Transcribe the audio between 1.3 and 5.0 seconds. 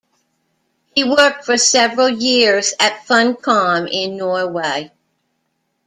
for several years at Funcom in Norway.